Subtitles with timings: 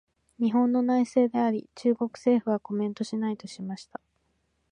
[0.41, 4.01] 「日本の内政であり、中国政府はコメントしない」としました。